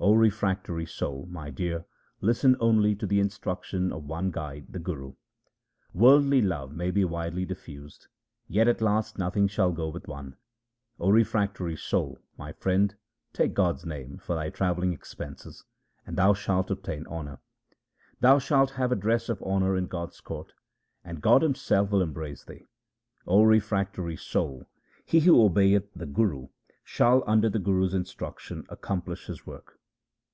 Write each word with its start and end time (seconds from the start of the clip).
O 0.00 0.12
refractory 0.12 0.86
soul, 0.86 1.24
my 1.30 1.50
dear, 1.50 1.86
listen 2.20 2.56
only 2.58 2.96
to 2.96 3.06
the 3.06 3.20
instruction 3.20 3.92
of 3.92 4.04
one 4.04 4.32
guide 4.32 4.66
the 4.68 4.80
Guru— 4.80 5.14
Worldly 5.94 6.42
love 6.42 6.72
may 6.74 6.90
be 6.90 7.04
widely 7.04 7.44
diffused, 7.44 8.08
yet 8.48 8.66
at 8.66 8.80
last 8.80 9.18
nothing 9.18 9.46
shall 9.46 9.70
go 9.70 9.88
with 9.88 10.08
one— 10.08 10.36
O 11.00 11.10
refractory 11.10 11.76
soul, 11.76 12.18
my 12.36 12.52
friend, 12.52 12.96
take 13.32 13.54
God's 13.54 13.86
name 13.86 14.18
for 14.18 14.34
thy 14.34 14.50
travelling 14.50 14.92
expenses, 14.92 15.64
and 16.04 16.18
thou 16.18 16.34
shalt 16.34 16.72
obtain 16.72 17.06
honour. 17.06 17.38
Thou 18.20 18.40
shalt 18.40 18.72
have 18.72 18.90
a 18.90 18.96
dress 18.96 19.28
of 19.28 19.40
honour 19.42 19.76
in 19.76 19.86
God's 19.86 20.20
court, 20.20 20.54
and 21.04 21.22
God 21.22 21.40
Himself 21.40 21.92
will 21.92 22.02
embrace 22.02 22.44
thee— 22.44 22.66
O 23.28 23.44
refractory 23.44 24.16
soul, 24.16 24.66
he 25.04 25.20
who 25.20 25.42
obeyeth 25.42 25.94
the 25.94 26.04
Guru 26.04 26.48
shall 26.82 27.22
under 27.28 27.48
the 27.48 27.60
Guru's 27.60 27.94
instruction 27.94 28.66
accomplish 28.68 29.26
his 29.26 29.46
work. 29.46 29.78